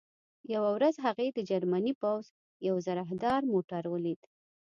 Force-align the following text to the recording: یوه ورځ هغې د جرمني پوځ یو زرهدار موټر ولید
یوه 0.53 0.69
ورځ 0.75 0.95
هغې 1.05 1.27
د 1.31 1.39
جرمني 1.49 1.93
پوځ 2.01 2.25
یو 2.67 2.75
زرهدار 2.87 3.41
موټر 3.53 3.83
ولید 3.93 4.21